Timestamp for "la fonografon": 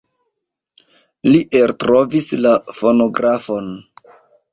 2.45-3.69